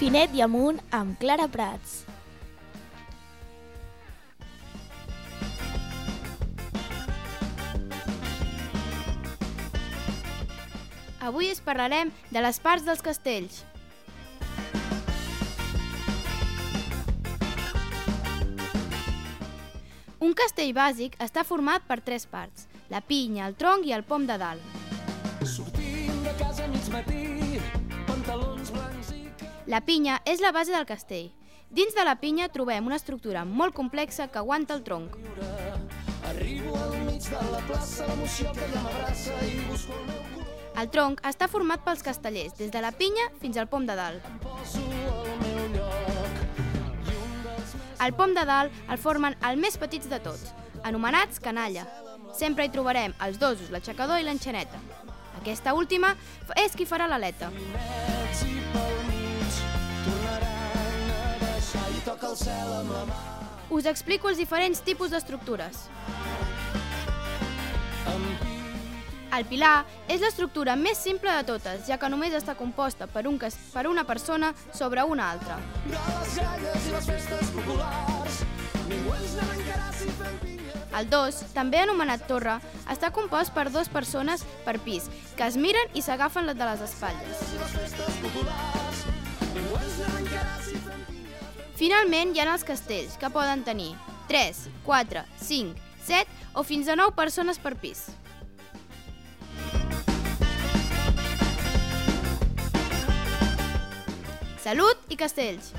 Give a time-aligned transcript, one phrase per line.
[0.00, 2.06] Finet i amunt amb Clara Prats.
[11.20, 13.60] Avui es parlarem de les parts dels castells.
[20.16, 24.24] Un castell bàsic està format per tres parts, la pinya, el tronc i el pom
[24.24, 24.80] de dalt.
[25.44, 27.29] Sortim de casa a mig matí.
[29.70, 31.28] La pinya és la base del castell.
[31.70, 35.14] Dins de la pinya trobem una estructura molt complexa que aguanta el tronc.
[36.26, 40.72] Arribo al mig de la plaça, l'emoció que m'abraça i busco el meu color.
[40.82, 44.26] El tronc està format pels castellers, des de la pinya fins al pom de dalt.
[48.02, 50.50] El pom de dalt el formen els més petits de tots,
[50.82, 51.86] anomenats canalla.
[52.34, 54.82] Sempre hi trobarem els dosos, l'aixecador i l'enxaneta.
[55.38, 56.16] Aquesta última
[56.58, 57.54] és qui farà l'aleta.
[57.54, 59.19] i
[60.06, 63.20] tornaran a baixar i toca el cel amb la mà.
[63.70, 65.86] Us explico els diferents tipus d'estructures.
[69.30, 73.38] El pilar és l'estructura més simple de totes, ja que només està composta per, un
[73.38, 75.58] cas per una persona sobre una altra.
[80.98, 82.58] El 2, també anomenat torre,
[82.90, 85.06] està compost per dues persones per pis,
[85.38, 87.36] que es miren i s'agafen les de les espatlles.
[91.80, 93.94] Finalment hi ha els castells, que poden tenir
[94.28, 98.08] 3, 4, 5, 7 o fins a 9 persones per pis.
[104.60, 105.72] Salut i castells!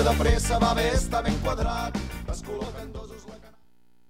[0.00, 1.96] De pressa, va bé, està ben quadrat,
[2.58, 2.99] 我很多。